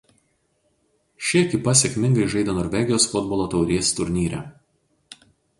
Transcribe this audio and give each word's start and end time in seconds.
Ši 1.27 1.39
ekipa 1.41 1.75
sėkmingai 1.83 2.25
žaidė 2.35 2.57
Norvegijos 2.61 3.07
futbolo 3.15 3.49
taurės 3.55 3.93
turnyre. 4.01 4.45